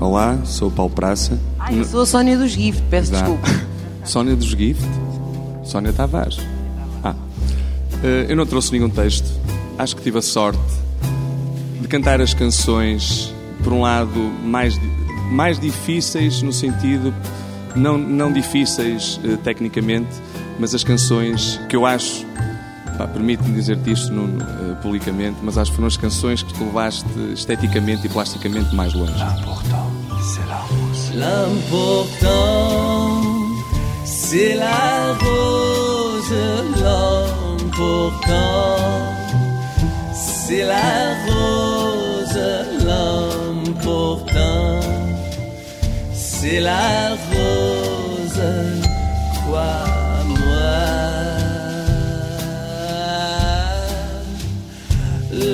Olá, 0.00 0.44
sou 0.44 0.68
o 0.68 0.70
Paulo 0.72 0.92
Praça. 0.92 1.38
Ai, 1.56 1.78
eu 1.78 1.84
sou 1.84 2.00
a 2.00 2.06
Sónia 2.06 2.36
dos 2.36 2.50
Gift, 2.50 2.82
peço 2.90 3.12
Dá. 3.12 3.18
desculpa. 3.18 3.46
Sónia 4.04 4.34
dos 4.34 4.48
Gift. 4.48 4.84
Sónia 5.62 5.92
Tavares. 5.92 6.38
Ah. 7.04 7.14
Eh, 8.02 8.26
eu 8.28 8.34
não 8.36 8.44
trouxe 8.44 8.72
nenhum 8.72 8.90
texto. 8.90 9.30
Acho 9.78 9.94
que 9.94 10.02
tive 10.02 10.18
a 10.18 10.22
sorte 10.22 10.58
de 11.80 11.86
cantar 11.86 12.20
as 12.20 12.34
canções, 12.34 13.32
por 13.62 13.72
um 13.72 13.82
lado, 13.82 14.18
mais, 14.42 14.74
mais 15.30 15.60
difíceis 15.60 16.42
no 16.42 16.52
sentido. 16.52 17.14
Não, 17.76 17.96
não 17.98 18.32
difíceis 18.32 19.20
eh, 19.24 19.36
tecnicamente, 19.36 20.08
mas 20.58 20.74
as 20.74 20.82
canções 20.82 21.60
que 21.68 21.76
eu 21.76 21.86
acho. 21.86 22.26
Permite-me 23.12 23.54
dizer-te 23.54 23.92
isto 23.92 24.10
Nuno, 24.12 24.42
eh, 24.42 24.74
publicamente, 24.80 25.36
mas 25.42 25.58
acho 25.58 25.70
que 25.70 25.76
foram 25.76 25.86
as 25.86 25.98
canções 25.98 26.42
que 26.42 26.52
tu 26.54 26.64
levaste 26.64 27.06
esteticamente 27.34 28.06
e 28.06 28.08
plasticamente 28.08 28.74
mais 28.74 28.94
longe. 28.94 29.12
L'important, 29.12 29.92
c'est 30.16 30.46
la 30.46 30.56
rose. 30.56 31.12
L'important, 31.14 33.20
c'est 34.04 34.54
la 40.64 41.14
rose. 41.24 42.38
L'important, 42.84 44.80
c'est 46.48 46.60
la 46.60 47.16
rose. 47.30 48.42
Crois-moi. 49.34 50.72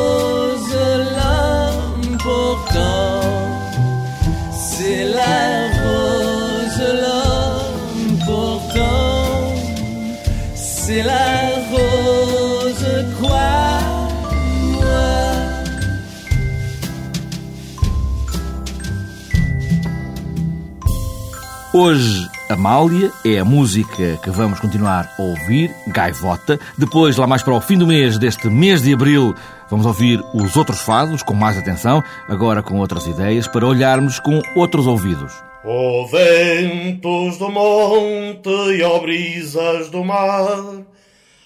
Hoje, 21.83 22.29
Amália 22.51 23.11
é 23.25 23.39
a 23.39 23.45
música 23.45 24.21
que 24.23 24.29
vamos 24.29 24.61
continuar 24.61 25.11
a 25.19 25.23
ouvir, 25.23 25.75
Gaivota. 25.87 26.61
Depois, 26.77 27.17
lá 27.17 27.27
mais 27.27 27.43
para 27.43 27.55
o 27.55 27.61
fim 27.63 27.79
do 27.79 27.87
mês, 27.87 28.19
deste 28.19 28.51
mês 28.51 28.83
de 28.83 28.93
abril, 28.93 29.35
vamos 29.71 29.87
ouvir 29.87 30.23
os 30.35 30.55
outros 30.57 30.83
fados 30.83 31.23
com 31.23 31.33
mais 31.33 31.57
atenção, 31.57 32.05
agora 32.29 32.63
com 32.63 32.77
outras 32.77 33.07
ideias, 33.07 33.49
para 33.49 33.67
olharmos 33.67 34.19
com 34.19 34.43
outros 34.55 34.87
ouvidos. 34.87 35.33
Ó 35.65 36.05
ventos 36.05 37.39
do 37.39 37.49
monte 37.49 38.51
e 38.77 38.83
ó 38.83 38.99
brisas 38.99 39.89
do 39.89 40.05
mar, 40.05 40.85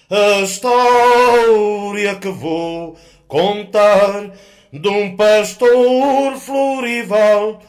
a 0.09 0.41
história 0.41 2.15
que 2.19 2.27
vou 2.27 2.97
contar 3.25 4.31
de 4.73 4.89
um 4.89 5.15
pastor 5.15 6.35
florival, 6.37 7.61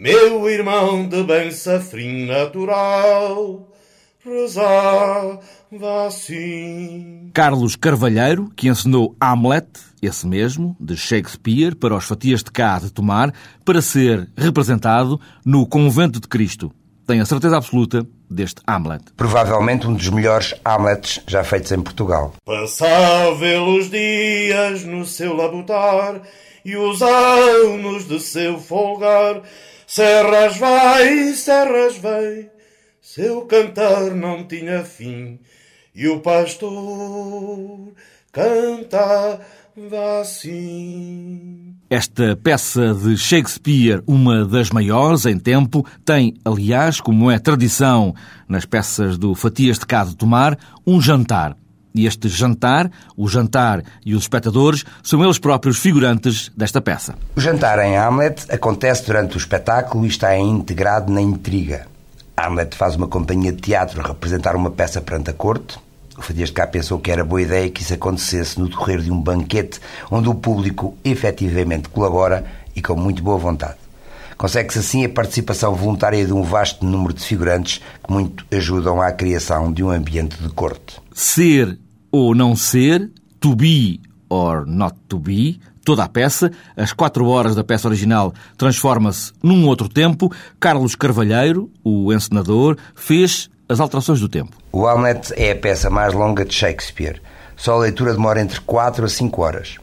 meu 0.00 0.48
irmão 0.48 1.06
de 1.06 1.22
bem 1.24 1.50
safrim 1.50 2.24
natural, 2.24 3.68
rezava 4.24 5.38
assim. 6.06 7.30
Carlos 7.34 7.76
Carvalheiro, 7.76 8.50
que 8.56 8.68
ensinou 8.68 9.14
Hamlet, 9.20 9.68
esse 10.00 10.26
mesmo, 10.26 10.74
de 10.80 10.96
Shakespeare, 10.96 11.76
para 11.76 11.94
os 11.94 12.06
fatias 12.06 12.42
de 12.42 12.50
cá 12.50 12.78
de 12.78 12.90
tomar, 12.90 13.30
para 13.62 13.82
ser 13.82 14.26
representado 14.38 15.20
no 15.44 15.66
Convento 15.66 16.18
de 16.18 16.28
Cristo. 16.28 16.72
Tenho 17.06 17.22
a 17.22 17.26
certeza 17.26 17.58
absoluta 17.58 18.06
deste 18.30 18.62
Hamlet. 18.66 19.04
Provavelmente 19.18 19.86
um 19.86 19.92
dos 19.92 20.08
melhores 20.08 20.54
Hamlets 20.64 21.20
já 21.26 21.44
feitos 21.44 21.72
em 21.72 21.82
Portugal. 21.82 22.32
Passava 22.46 23.60
os 23.68 23.90
dias 23.90 24.82
no 24.82 25.04
seu 25.04 25.36
labutar 25.36 26.22
e 26.64 26.74
os 26.74 27.02
anos 27.02 28.08
de 28.08 28.18
seu 28.18 28.58
folgar. 28.58 29.42
Serras 29.92 30.56
vai, 30.56 31.32
serras 31.34 31.96
vem, 31.96 32.48
seu 33.02 33.40
cantar 33.40 34.14
não 34.14 34.44
tinha 34.44 34.84
fim. 34.84 35.40
E 35.92 36.06
o 36.06 36.20
pastor 36.20 37.92
cantava 38.30 39.40
assim. 40.20 41.74
Esta 41.90 42.36
peça 42.36 42.94
de 42.94 43.16
Shakespeare, 43.18 44.00
uma 44.06 44.44
das 44.44 44.70
maiores 44.70 45.26
em 45.26 45.36
tempo, 45.36 45.84
tem, 46.04 46.34
aliás, 46.44 47.00
como 47.00 47.28
é 47.28 47.40
tradição 47.40 48.14
nas 48.48 48.64
peças 48.64 49.18
do 49.18 49.34
Fatias 49.34 49.76
de 49.76 49.86
Cá 49.86 50.04
de 50.04 50.14
Tomar, 50.14 50.56
um 50.86 51.00
jantar. 51.00 51.56
E 51.94 52.06
este 52.06 52.28
jantar, 52.28 52.90
o 53.16 53.28
jantar 53.28 53.82
e 54.04 54.14
os 54.14 54.22
espectadores, 54.22 54.84
são 55.02 55.22
eles 55.24 55.38
próprios 55.38 55.78
figurantes 55.78 56.50
desta 56.56 56.80
peça. 56.80 57.14
O 57.36 57.40
jantar 57.40 57.78
em 57.80 57.96
Hamlet 57.96 58.46
acontece 58.48 59.06
durante 59.06 59.36
o 59.36 59.38
espetáculo 59.38 60.04
e 60.04 60.08
está 60.08 60.36
integrado 60.38 61.12
na 61.12 61.20
intriga. 61.20 61.86
Hamlet 62.36 62.74
faz 62.74 62.96
uma 62.96 63.08
companhia 63.08 63.52
de 63.52 63.60
teatro 63.60 64.00
representar 64.00 64.56
uma 64.56 64.70
peça 64.70 65.00
perante 65.00 65.30
a 65.30 65.32
corte. 65.32 65.78
O 66.16 66.22
Fadias 66.22 66.48
de 66.48 66.54
Cá 66.54 66.66
pensou 66.66 66.98
que 66.98 67.10
era 67.10 67.24
boa 67.24 67.42
ideia 67.42 67.70
que 67.70 67.82
isso 67.82 67.94
acontecesse 67.94 68.58
no 68.58 68.68
decorrer 68.68 69.00
de 69.00 69.10
um 69.10 69.20
banquete 69.20 69.80
onde 70.10 70.28
o 70.28 70.34
público 70.34 70.96
efetivamente 71.04 71.88
colabora 71.88 72.44
e 72.74 72.82
com 72.82 72.94
muito 72.94 73.22
boa 73.22 73.38
vontade. 73.38 73.76
Consegue-se 74.40 74.78
assim 74.78 75.04
a 75.04 75.08
participação 75.10 75.74
voluntária 75.74 76.24
de 76.24 76.32
um 76.32 76.42
vasto 76.42 76.82
número 76.82 77.12
de 77.12 77.22
figurantes 77.22 77.82
que 78.02 78.10
muito 78.10 78.46
ajudam 78.50 78.98
à 78.98 79.12
criação 79.12 79.70
de 79.70 79.84
um 79.84 79.90
ambiente 79.90 80.42
de 80.42 80.48
corte. 80.48 80.98
Ser 81.12 81.78
ou 82.10 82.34
não 82.34 82.56
ser, 82.56 83.10
to 83.38 83.54
be 83.54 84.00
or 84.30 84.64
not 84.64 84.96
to 85.10 85.18
be, 85.18 85.60
toda 85.84 86.04
a 86.04 86.08
peça, 86.08 86.50
as 86.74 86.94
quatro 86.94 87.26
horas 87.26 87.54
da 87.54 87.62
peça 87.62 87.86
original 87.86 88.32
transforma-se 88.56 89.30
num 89.42 89.66
outro 89.66 89.90
tempo. 89.90 90.32
Carlos 90.58 90.94
Carvalheiro, 90.94 91.70
o 91.84 92.10
encenador, 92.10 92.78
fez 92.94 93.50
as 93.68 93.78
alterações 93.78 94.20
do 94.20 94.28
tempo. 94.30 94.56
O 94.72 94.86
Hamlet 94.86 95.34
é 95.36 95.50
a 95.50 95.56
peça 95.56 95.90
mais 95.90 96.14
longa 96.14 96.46
de 96.46 96.54
Shakespeare. 96.54 97.20
Só 97.58 97.74
a 97.74 97.80
leitura 97.80 98.14
demora 98.14 98.40
entre 98.40 98.58
4 98.62 99.04
a 99.04 99.08
5 99.10 99.42
horas. 99.42 99.76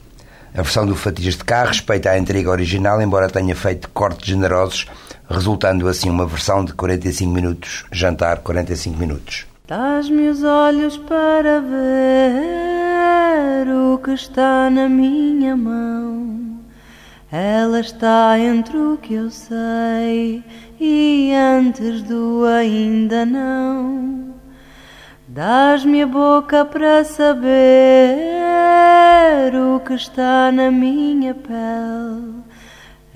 A 0.53 0.61
versão 0.61 0.85
do 0.85 0.95
Fatias 0.95 1.35
de 1.35 1.43
Cá 1.43 1.65
respeita 1.65 2.09
a 2.09 2.17
intriga 2.17 2.49
original, 2.49 3.01
embora 3.01 3.29
tenha 3.29 3.55
feito 3.55 3.89
cortes 3.89 4.27
generosos, 4.27 4.87
resultando 5.29 5.87
assim 5.87 6.09
uma 6.09 6.25
versão 6.25 6.65
de 6.65 6.73
45 6.73 7.31
minutos, 7.31 7.85
jantar 7.91 8.39
45 8.39 8.97
minutos. 8.97 9.45
Dás-me 9.67 10.29
os 10.29 10.43
olhos 10.43 10.97
para 10.97 11.59
ver 11.61 11.77
o 13.69 13.97
que 13.97 14.11
está 14.11 14.69
na 14.69 14.87
minha 14.87 15.57
mão. 15.57 16.61
Ela 17.29 17.81
está 17.81 18.39
entre 18.39 18.77
o 18.77 18.97
que 18.97 19.15
eu 19.15 19.29
sei 19.29 20.41
e 20.79 21.33
antes 21.33 22.01
do 22.03 22.45
ainda 22.45 23.25
não. 23.25 24.33
Dás-me 25.27 26.03
a 26.03 26.07
boca 26.07 26.63
para 26.63 27.03
saber 27.03 28.36
o 29.55 29.79
que 29.81 29.93
está 29.93 30.51
na 30.53 30.71
minha 30.71 31.33
pele. 31.33 32.43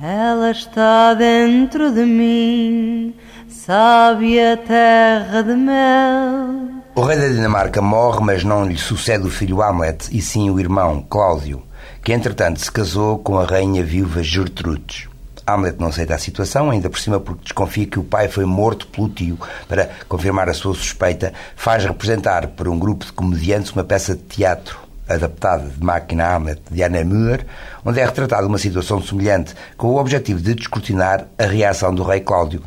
Ela 0.02 0.52
está 0.52 1.14
dentro 1.14 1.90
de 1.92 2.06
mim, 2.06 3.16
sabe 3.48 4.40
a 4.40 4.58
terra 4.58 5.42
de 5.42 5.56
mel. 5.56 6.84
O 6.96 7.02
rei 7.02 7.18
da 7.18 7.30
Dinamarca 7.30 7.82
morre, 7.82 8.20
mas 8.22 8.44
não 8.44 8.66
lhe 8.66 8.78
sucede 8.78 9.26
o 9.26 9.32
filho 9.32 9.62
Hamlet, 9.62 10.10
e 10.12 10.22
sim 10.22 10.50
o 10.50 10.60
irmão, 10.60 11.06
Cláudio, 11.10 11.64
que 12.04 12.12
entretanto 12.12 12.60
se 12.60 12.72
casou 12.72 13.20
com 13.20 13.40
a 13.40 13.46
rainha 13.46 13.84
viúva 13.84 14.22
Gertrudes. 14.22 15.08
Hamlet 15.48 15.80
não 15.80 15.88
aceita 15.88 16.16
a 16.16 16.20
situação, 16.20 16.70
ainda 16.70 16.90
por 16.90 17.00
cima 17.00 17.20
porque 17.20 17.44
desconfia 17.44 17.86
que 17.86 18.00
o 18.00 18.04
pai 18.04 18.28
foi 18.28 18.44
morto 18.44 18.88
pelo 18.88 19.08
tio. 19.08 19.40
Para 19.68 19.90
confirmar 20.10 20.50
a 20.50 20.54
sua 20.54 20.74
suspeita, 20.74 21.32
faz 21.56 21.86
representar 21.86 22.48
por 22.48 22.68
um 22.68 22.78
grupo 22.78 23.06
de 23.06 23.14
comediantes 23.14 23.72
uma 23.72 23.84
peça 23.84 24.14
de 24.14 24.24
teatro 24.24 24.91
adaptada 25.14 25.70
de 25.70 25.84
Máquina 25.84 26.36
Hamlet 26.36 26.62
de 26.70 26.84
Anna 26.84 27.04
Müller, 27.04 27.46
onde 27.86 28.00
é 28.00 28.06
retratada 28.06 28.48
uma 28.48 28.58
situação 28.58 29.02
semelhante, 29.02 29.54
com 29.78 29.88
o 29.88 29.98
objetivo 29.98 30.42
de 30.42 30.56
descortinar 30.56 31.28
a 31.38 31.46
reação 31.46 31.94
do 31.94 32.04
rei 32.04 32.20
Cláudio. 32.20 32.62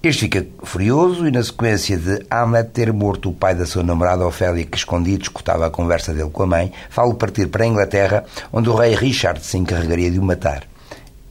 Este 0.00 0.20
fica 0.20 0.46
furioso 0.62 1.26
e, 1.26 1.30
na 1.32 1.42
sequência 1.42 1.96
de 1.96 2.24
Hamlet 2.30 2.70
ter 2.70 2.92
morto 2.92 3.30
o 3.30 3.34
pai 3.34 3.54
da 3.54 3.66
sua 3.66 3.82
namorada 3.82 4.24
Ofélia, 4.24 4.64
que 4.64 4.76
escondido 4.76 5.22
escutava 5.22 5.66
a 5.66 5.70
conversa 5.70 6.14
dele 6.14 6.30
com 6.30 6.44
a 6.44 6.46
mãe, 6.46 6.72
fala 6.88 7.12
partir 7.14 7.48
para 7.48 7.64
a 7.64 7.66
Inglaterra, 7.66 8.24
onde 8.52 8.70
o 8.70 8.76
rei 8.76 8.94
Richard 8.94 9.44
se 9.44 9.58
encarregaria 9.58 10.10
de 10.10 10.20
o 10.20 10.22
matar. 10.22 10.67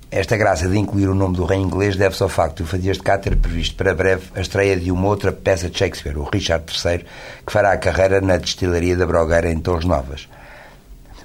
Esta 0.09 0.37
graça 0.37 0.69
de 0.69 0.77
incluir 0.77 1.09
o 1.09 1.13
nome 1.13 1.35
do 1.35 1.43
rei 1.43 1.59
inglês 1.59 1.97
deve-se 1.97 2.23
ao 2.23 2.29
facto 2.29 2.57
de 2.57 2.63
o 2.63 2.65
Fadias 2.65 2.95
de 2.95 3.03
Cá 3.03 3.17
ter 3.17 3.35
previsto 3.35 3.75
para 3.75 3.93
breve 3.93 4.23
a 4.35 4.39
estreia 4.39 4.77
de 4.77 4.89
uma 4.89 5.05
outra 5.05 5.33
peça 5.33 5.69
de 5.69 5.77
Shakespeare, 5.77 6.17
o 6.17 6.23
Richard 6.23 6.63
III, 6.65 7.05
que 7.45 7.51
fará 7.51 7.73
a 7.73 7.77
carreira 7.77 8.21
na 8.21 8.37
destilaria 8.37 8.95
da 8.95 9.05
Brogueira 9.05 9.51
em 9.51 9.59
Torres 9.59 9.83
Novas. 9.83 10.29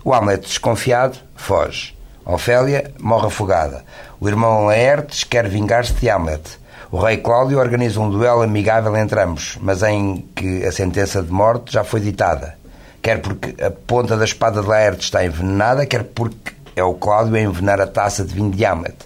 O 0.04 0.12
Hamlet, 0.12 0.42
desconfiado, 0.42 1.16
foge. 1.36 1.96
Ofélia 2.26 2.92
morre 2.98 3.28
afogada. 3.28 3.84
O 4.18 4.28
irmão 4.28 4.66
Laertes 4.66 5.22
quer 5.22 5.48
vingar-se 5.48 5.94
de 5.94 6.10
Hamlet. 6.10 6.42
O 6.90 6.98
rei 6.98 7.18
Cláudio 7.18 7.60
organiza 7.60 8.00
um 8.00 8.10
duelo 8.10 8.42
amigável 8.42 8.96
entre 8.96 9.20
ambos, 9.20 9.58
mas 9.60 9.84
em 9.84 10.28
que 10.34 10.66
a 10.66 10.72
sentença 10.72 11.22
de 11.22 11.30
morte 11.30 11.72
já 11.72 11.84
foi 11.84 12.00
ditada. 12.00 12.56
Quer 13.00 13.20
porque 13.20 13.62
a 13.62 13.70
ponta 13.70 14.16
da 14.16 14.24
espada 14.24 14.60
de 14.60 14.66
Laertes 14.66 15.04
está 15.04 15.24
envenenada, 15.24 15.86
quer 15.86 16.02
porque 16.02 16.52
é 16.74 16.82
o 16.82 16.94
Cláudio 16.94 17.36
a 17.36 17.40
envenenar 17.40 17.80
a 17.80 17.86
taça 17.86 18.24
de 18.24 18.34
vinho 18.34 18.50
de 18.50 18.64
Hamlet. 18.64 18.96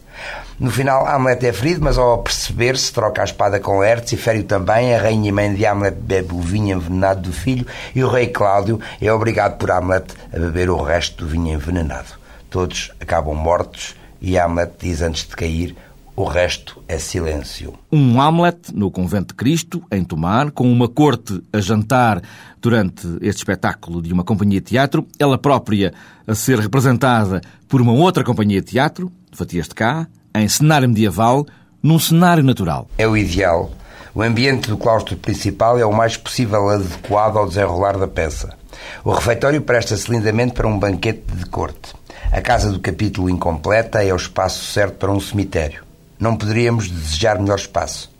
No 0.58 0.70
final, 0.70 1.06
Hamlet 1.06 1.46
é 1.46 1.52
ferido, 1.52 1.82
mas 1.84 1.98
ao 1.98 2.22
perceber-se, 2.22 2.90
troca 2.90 3.20
a 3.20 3.24
espada 3.24 3.60
com 3.60 3.78
Laertes 3.78 4.12
e 4.12 4.16
fere-o 4.16 4.44
também. 4.44 4.94
A 4.94 5.00
rainha 5.02 5.28
e 5.28 5.32
mãe 5.32 5.54
de 5.54 5.66
Hamlet 5.66 5.96
bebe 5.96 6.32
o 6.32 6.40
vinho 6.40 6.76
envenenado 6.76 7.20
do 7.20 7.32
filho 7.32 7.66
e 7.94 8.02
o 8.02 8.08
rei 8.08 8.28
Cláudio 8.28 8.80
é 9.00 9.12
obrigado 9.12 9.58
por 9.58 9.70
Hamlet 9.70 10.06
a 10.32 10.38
beber 10.38 10.70
o 10.70 10.82
resto 10.82 11.24
do 11.24 11.30
vinho 11.30 11.52
envenenado. 11.52 12.14
Todos 12.48 12.90
acabam 12.98 13.34
mortos 13.34 13.94
e 14.20 14.38
Hamlet 14.38 14.72
diz 14.78 15.02
antes 15.02 15.26
de 15.26 15.36
cair: 15.36 15.76
o 16.16 16.24
resto 16.24 16.82
é 16.88 16.98
silêncio. 16.98 17.74
Um 17.92 18.20
Hamlet 18.20 18.74
no 18.74 18.90
Convento 18.90 19.28
de 19.28 19.34
Cristo, 19.34 19.82
em 19.92 20.02
Tomar, 20.02 20.50
com 20.50 20.72
uma 20.72 20.88
corte 20.88 21.42
a 21.52 21.60
jantar 21.60 22.22
durante 22.60 23.06
este 23.20 23.40
espetáculo 23.40 24.00
de 24.00 24.12
uma 24.12 24.24
companhia 24.24 24.60
de 24.60 24.68
teatro, 24.68 25.06
ela 25.18 25.36
própria 25.36 25.92
a 26.26 26.34
ser 26.34 26.58
representada 26.58 27.42
por 27.68 27.82
uma 27.82 27.92
outra 27.92 28.24
companhia 28.24 28.62
de 28.62 28.68
teatro, 28.68 29.12
Fatias 29.30 29.68
de 29.68 29.74
Cá, 29.74 30.08
em 30.34 30.48
cenário 30.48 30.88
medieval, 30.88 31.46
num 31.82 31.98
cenário 31.98 32.42
natural. 32.42 32.88
É 32.96 33.06
o 33.06 33.16
ideal. 33.16 33.70
O 34.14 34.22
ambiente 34.22 34.70
do 34.70 34.78
claustro 34.78 35.14
principal 35.18 35.78
é 35.78 35.84
o 35.84 35.92
mais 35.92 36.16
possível 36.16 36.70
adequado 36.70 37.36
ao 37.36 37.46
desenrolar 37.46 37.98
da 37.98 38.08
peça. 38.08 38.56
O 39.04 39.12
refeitório 39.12 39.60
presta-se 39.60 40.10
lindamente 40.10 40.54
para 40.54 40.66
um 40.66 40.78
banquete 40.78 41.24
de 41.34 41.44
corte. 41.44 41.94
A 42.32 42.40
casa 42.40 42.72
do 42.72 42.80
capítulo 42.80 43.28
incompleta 43.28 44.02
é 44.02 44.12
o 44.12 44.16
espaço 44.16 44.64
certo 44.72 44.94
para 44.94 45.12
um 45.12 45.20
cemitério. 45.20 45.85
Não 46.18 46.36
poderíamos 46.36 46.88
desejar 46.88 47.38
melhor 47.38 47.58
espaço. 47.58 48.10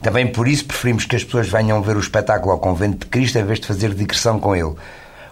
Também 0.00 0.26
por 0.26 0.46
isso 0.48 0.64
preferimos 0.64 1.04
que 1.04 1.16
as 1.16 1.24
pessoas 1.24 1.48
venham 1.48 1.82
ver 1.82 1.96
o 1.96 2.00
espetáculo 2.00 2.52
ao 2.52 2.58
Convento 2.58 3.00
de 3.00 3.06
Cristo 3.06 3.38
em 3.38 3.44
vez 3.44 3.60
de 3.60 3.66
fazer 3.66 3.94
digressão 3.94 4.38
com 4.38 4.54
ele. 4.54 4.74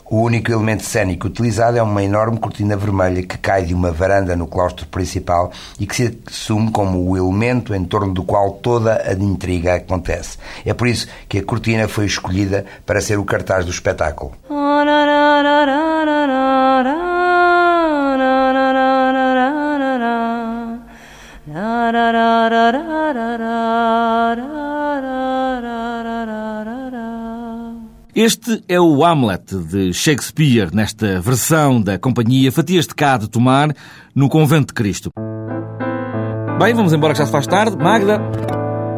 O 0.07 0.21
único 0.21 0.53
elemento 0.53 0.85
cênico 0.85 1.29
utilizado 1.29 1.79
é 1.79 1.83
uma 1.83 2.03
enorme 2.03 2.39
cortina 2.39 2.77
vermelha 2.77 3.23
que 3.23 3.39
cai 3.39 3.65
de 3.65 3.73
uma 3.73 3.91
varanda 3.91 4.37
no 4.37 4.47
claustro 4.47 4.87
principal 4.87 5.51
e 5.81 5.87
que 5.87 5.97
se 5.97 6.19
assume 6.27 6.71
como 6.71 7.09
o 7.09 7.17
elemento 7.17 7.75
em 7.75 7.83
torno 7.85 8.13
do 8.13 8.23
qual 8.23 8.53
toda 8.53 9.03
a 9.03 9.15
intriga 9.15 9.77
acontece. 9.77 10.37
É 10.65 10.75
por 10.75 10.89
isso 10.89 11.09
que 11.27 11.39
a 11.39 11.43
cortina 11.43 11.89
foi 11.89 12.05
escolhida 12.05 12.67
para 12.85 13.01
ser 13.01 13.19
o 13.19 13.25
cartaz 13.25 13.65
do 13.65 13.71
espetáculo. 13.71 14.33
Este 28.15 28.63
é 28.69 28.81
o 28.81 29.05
Hamlet 29.05 29.57
de 29.57 29.93
Shakespeare, 29.93 30.71
nesta 30.73 31.21
versão 31.21 31.83
da 31.83 31.99
companhia 31.99 32.51
Fatias 32.53 32.87
de 32.87 32.95
Cá 32.95 33.19
de 33.19 33.29
Tomar, 33.29 33.75
no 34.15 34.29
Convento 34.29 34.69
de 34.69 34.73
Cristo. 34.75 35.11
Bem, 36.59 36.73
vamos 36.73 36.93
embora 36.93 37.13
que 37.13 37.19
já 37.19 37.27
se 37.27 37.33
faz 37.33 37.47
tarde. 37.47 37.77
Magda, 37.77 38.21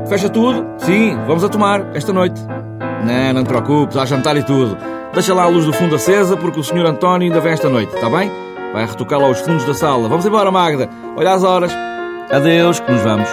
fecha 0.06 0.28
tudo? 0.28 0.64
Sim, 0.78 1.16
vamos 1.26 1.42
a 1.42 1.48
tomar 1.48 1.96
esta 1.96 2.12
noite. 2.12 2.40
Não, 3.04 3.32
não 3.32 3.42
te 3.42 3.48
preocupes, 3.48 3.96
há 3.96 4.04
jantar 4.04 4.36
e 4.36 4.44
tudo. 4.44 4.76
Deixa 5.12 5.34
lá 5.34 5.44
a 5.44 5.48
luz 5.48 5.64
do 5.64 5.72
fundo 5.72 5.96
acesa 5.96 6.36
porque 6.36 6.60
o 6.60 6.62
Sr. 6.62 6.86
António 6.86 7.26
ainda 7.26 7.40
vem 7.40 7.52
esta 7.52 7.68
noite, 7.68 7.94
está 7.94 8.08
bem? 8.10 8.30
Vai 8.72 8.86
retocar 8.86 9.18
lá 9.18 9.30
os 9.30 9.40
fundos 9.40 9.64
da 9.64 9.74
sala. 9.74 10.08
Vamos 10.08 10.26
embora, 10.26 10.52
Magda. 10.52 10.88
Olha 11.16 11.32
as 11.32 11.42
horas. 11.42 11.95
Adeus, 12.30 12.80
que 12.80 12.90
nos 12.90 13.02
vamos. 13.04 13.28